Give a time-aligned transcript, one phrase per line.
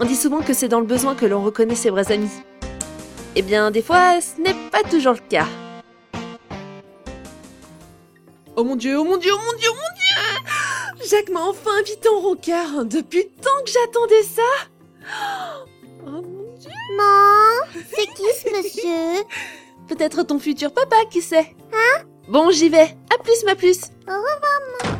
[0.00, 2.30] On dit souvent que c'est dans le besoin que l'on reconnaît ses vrais amis.
[3.36, 5.46] Eh bien, des fois, ce n'est pas toujours le cas.
[8.56, 11.70] Oh mon dieu, oh mon dieu, oh mon dieu, oh mon dieu Jacques m'a enfin
[11.80, 12.84] invité en rencard.
[12.84, 14.42] Depuis tant que j'attendais ça.
[16.06, 16.70] Oh mon dieu.
[16.96, 19.24] Maman, c'est qui ce monsieur?
[19.88, 21.54] Peut-être ton futur papa, qui sait?
[21.72, 22.04] Hein?
[22.28, 22.96] Bon, j'y vais.
[23.12, 23.90] À plus, ma puce.
[24.08, 24.98] Au revoir,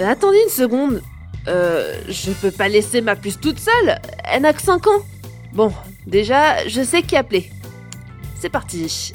[0.00, 1.02] Euh, attendez une seconde.
[1.46, 3.98] Euh, je peux pas laisser ma puce toute seule.
[4.24, 5.02] Elle n'a que 5 ans.
[5.52, 5.72] Bon,
[6.06, 7.50] déjà, je sais qui appeler.
[8.38, 9.12] C'est parti.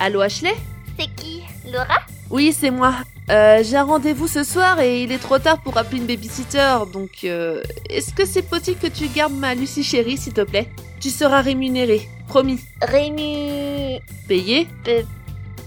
[0.00, 0.54] Allô, Ashley?
[0.98, 1.42] C'est qui?
[1.72, 2.00] Laura?
[2.30, 2.94] Oui, c'est moi.
[3.30, 6.76] Euh, j'ai un rendez-vous ce soir et il est trop tard pour appeler une babysitter,
[6.90, 10.68] donc euh, est-ce que c'est possible que tu gardes ma Lucie chérie, s'il te plaît?
[10.98, 12.60] Tu seras rémunérée, promis.
[12.80, 14.00] Rému...
[14.26, 15.02] Payé Pe...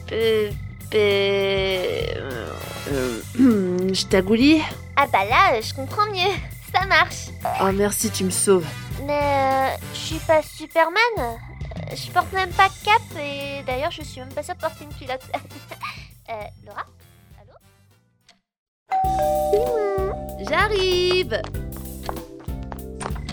[0.07, 0.49] Pe...
[0.89, 2.21] Pe...
[2.89, 3.21] Euh,
[3.93, 4.61] Je t'agoulis
[4.95, 6.33] Ah bah là, euh, je comprends mieux.
[6.73, 7.27] Ça marche.
[7.61, 8.65] Oh merci, tu me sauves.
[9.05, 10.95] Mais euh, je suis pas Superman.
[11.19, 11.35] Euh,
[11.95, 14.85] Je porte même pas de cap et d'ailleurs je suis même pas sûre de porter
[14.85, 15.21] une culotte.
[16.29, 16.33] euh,
[16.65, 16.85] Laura
[17.41, 17.53] Allô
[20.49, 21.41] J'arrive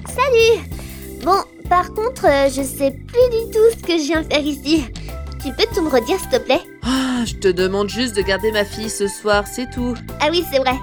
[0.08, 0.68] Salut
[1.24, 4.86] Bon, par contre, je sais plus du tout ce que je viens faire ici.
[5.42, 6.62] Tu peux tout me redire s'il te plaît?
[6.82, 9.94] Ah, Je te demande juste de garder ma fille ce soir, c'est tout.
[10.20, 10.74] Ah oui, c'est vrai.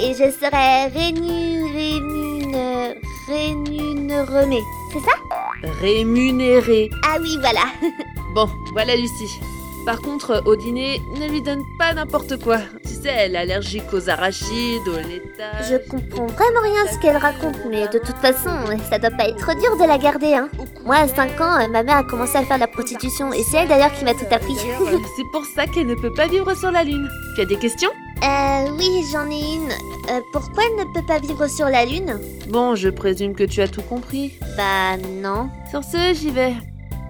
[0.00, 1.64] Et je serai rému...
[1.72, 2.94] rémun...
[3.28, 4.62] rémunérée.
[4.92, 5.70] C'est ça?
[5.80, 6.90] Rémunérée.
[7.04, 7.64] Ah oui, voilà.
[8.34, 9.40] Bon, voilà Lucie.
[9.86, 12.58] Par contre, au dîner, ne lui donne pas n'importe quoi.
[13.02, 15.70] Sais, allergique aux arachides, au laitage.
[15.70, 18.50] Je comprends vraiment rien à ce qu'elle raconte, mais de toute façon,
[18.90, 20.48] ça doit pas être dur de la garder, hein.
[20.84, 23.42] Moi, à 5 ans, euh, ma mère a commencé à faire de la prostitution, et
[23.44, 24.56] c'est elle d'ailleurs qui m'a tout appris.
[25.16, 27.08] C'est pour ça qu'elle ne peut pas vivre sur la Lune.
[27.36, 27.90] Tu as des questions?
[28.24, 29.70] Euh, oui, j'en ai une.
[30.10, 32.18] Euh, pourquoi elle ne peut pas vivre sur la Lune?
[32.48, 34.32] Bon, je présume que tu as tout compris.
[34.56, 35.50] Bah non.
[35.70, 36.54] Sur ce, j'y vais.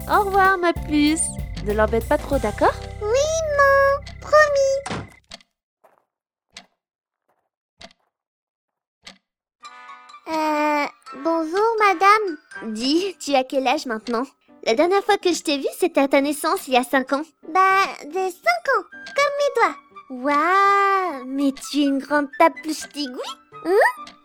[0.07, 1.21] Au revoir, ma puce.
[1.65, 2.75] Ne l'embête pas trop, d'accord?
[13.29, 14.23] Tu as quel âge maintenant?
[14.65, 17.13] La dernière fois que je t'ai vue, c'était à ta naissance il y a 5
[17.13, 17.21] ans.
[17.53, 18.85] Bah, j'ai 5 ans,
[19.15, 19.75] comme mes doigts.
[20.31, 23.21] Waouh, mais tu es une grande tapeuse tigouille
[23.65, 23.71] Hein?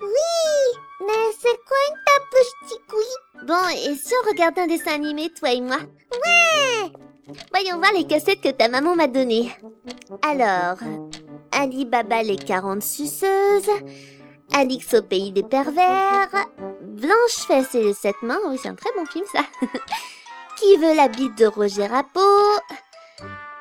[0.01, 5.29] Oui, mais c'est quoi une tapeuse tigouille Bon, et si on regardait un dessin animé,
[5.39, 5.77] toi et moi?
[6.13, 6.91] Ouais!
[7.53, 9.53] Voyons voir les cassettes que ta maman m'a données.
[10.23, 10.79] Alors,
[11.53, 13.71] Ali Baba les 40 suceuses,
[14.55, 16.31] Alix au pays des pervers,
[16.95, 19.41] Blanche Fesse et les sept mains, oui c'est un très bon film ça.
[20.57, 22.21] Qui veut la bite de Roger Rappo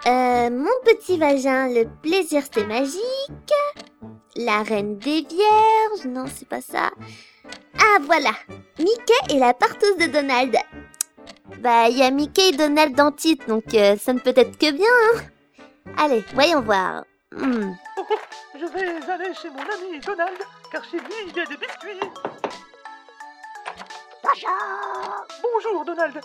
[0.05, 3.01] euh, Mon petit vagin, le plaisir c'est magique.
[4.35, 6.91] La reine des vierges, non c'est pas ça.
[7.75, 8.33] Ah voilà,
[8.77, 10.55] Mickey et la partouze de Donald.
[11.59, 14.59] Bah, il y a Mickey et Donald dans titre, donc euh, ça ne peut être
[14.59, 15.21] que bien, hein.
[15.97, 17.03] Allez, voyons voir.
[17.31, 17.73] Hmm.
[18.59, 20.37] Je vais aller chez mon ami Donald,
[20.71, 22.42] car chez lui il y a des biscuits.
[24.33, 24.49] Bonjour.
[25.43, 26.19] Bonjour Donald.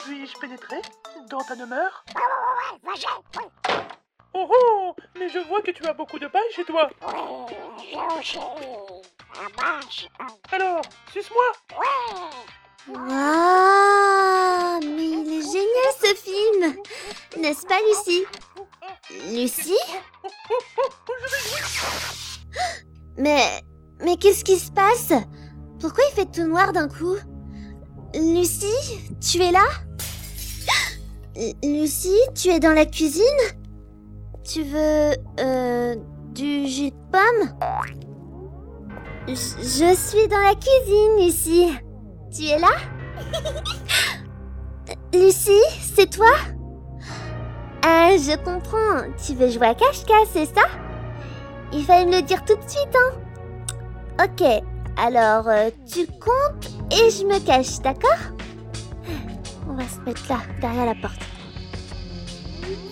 [0.00, 0.82] Puis-je pénétrer
[1.30, 2.04] dans ta demeure?
[4.34, 6.90] Oh oh Mais je vois que tu as beaucoup de paille chez toi.
[10.52, 11.52] Alors, suce-moi.
[12.88, 16.74] Waouh Mais il est génial ce film.
[17.38, 18.26] N'est-ce pas, Lucie?
[19.32, 19.78] Lucie?
[23.16, 23.62] Mais...
[24.00, 25.14] Mais qu'est-ce qui se passe?
[25.80, 27.16] Pourquoi il fait tout noir d'un coup?
[28.14, 28.66] Lucie
[29.20, 29.66] Tu es là?
[31.64, 33.22] Lucie Tu es dans la cuisine?
[34.44, 35.12] Tu veux...
[35.40, 35.96] Euh...
[36.32, 37.58] Du jus de pomme?
[39.28, 41.78] Je je suis dans la cuisine, Lucie.
[42.32, 42.68] Tu es là?
[45.14, 46.26] Lucie, c'est toi?
[47.86, 49.12] Ah, je comprends.
[49.24, 50.66] Tu veux jouer à cache-cache, c'est ça?
[51.72, 54.24] Il fallait me le dire tout de suite, hein.
[54.24, 54.64] Ok,
[54.96, 58.10] alors euh, tu comptes et je me cache, d'accord?
[59.68, 61.20] On va se mettre là, derrière la porte.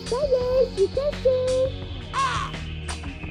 [0.06, 1.70] Ça y est, je suis cachée.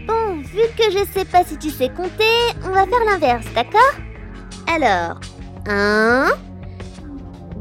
[0.07, 2.23] Bon, vu que je sais pas si tu sais compter,
[2.63, 3.93] on va faire l'inverse, d'accord?
[4.67, 5.19] Alors,
[5.67, 6.29] 1,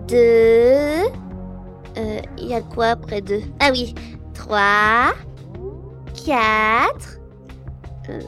[0.08, 1.08] 2, euh,
[2.38, 3.94] il y a quoi après 2 Ah oui,
[4.34, 5.12] 3,
[6.24, 7.18] 4,
[8.08, 8.20] euh,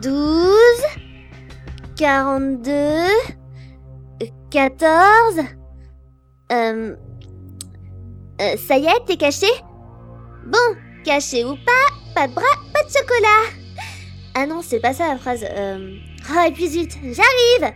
[0.00, 0.82] 12,
[1.98, 3.08] 42, euh,
[4.50, 5.40] 14.
[6.52, 6.96] Euh,
[8.40, 9.48] euh, ça y est, t'es caché?
[10.46, 13.50] Bon, caché ou pas, pas de bras, pas de chocolat.
[14.34, 15.44] Ah non, c'est pas ça la phrase.
[15.44, 15.96] Euh...
[16.30, 17.74] Ah, et puis zut, j'arrive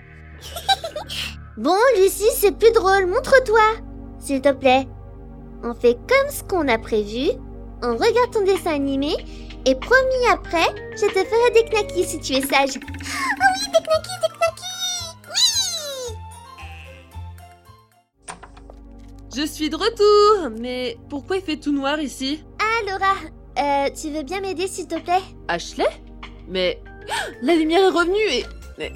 [1.56, 3.60] Bon, Lucie, c'est plus drôle, montre-toi
[4.20, 4.86] S'il te plaît.
[5.64, 7.30] On fait comme ce qu'on a prévu,
[7.82, 9.14] on regarde ton dessin animé,
[9.64, 10.66] et promis après,
[10.96, 12.78] je te ferai des knackis si tu es sage.
[12.78, 15.16] Oh oui, des knackis, des knackis!
[15.28, 16.16] Oui!
[19.36, 20.50] Je suis de retour!
[20.58, 22.44] Mais pourquoi il fait tout noir ici?
[22.60, 23.14] Ah, Laura,
[23.58, 25.22] euh, tu veux bien m'aider s'il te plaît?
[25.48, 25.86] Ashley?
[26.48, 26.80] Mais...
[27.42, 28.44] La lumière est revenue et...
[28.78, 28.92] Mais...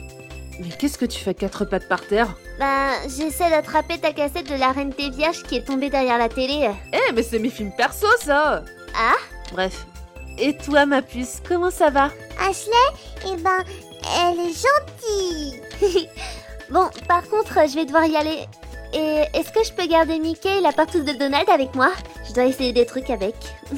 [0.59, 2.35] Mais qu'est-ce que tu fais quatre pattes par terre?
[2.59, 6.31] Ben, j'essaie d'attraper ta cassette de la Reine des Vierges qui est tombée derrière la
[6.31, 6.71] télé.
[6.95, 8.65] Eh, mais c'est mes films perso, ça!
[8.97, 9.17] Ah?
[9.53, 9.87] Bref.
[10.39, 12.11] Et toi, ma puce, comment ça va?
[12.41, 12.73] Ashley
[13.27, 13.65] Eh ben,
[14.21, 16.09] elle est gentille.
[16.71, 18.47] bon, par contre, je vais devoir y aller.
[18.93, 21.91] Et est-ce que je peux garder Mickey et la partouze de Donald avec moi?
[22.29, 23.35] Je dois essayer des trucs avec.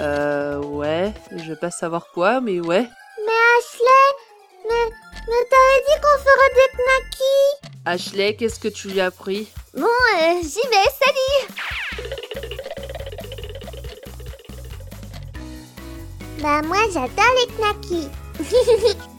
[0.00, 1.12] Euh, ouais.
[1.30, 2.82] Je vais pas savoir quoi, mais ouais.
[3.26, 4.90] Mais Ashley Mais,
[5.28, 7.74] mais t'avais dit qu'on ferait des knackis?
[7.86, 11.54] Ashley, qu'est-ce que tu lui as pris Bon, euh, j'y vais, salut
[16.42, 18.08] Bah moi j'adore les knackis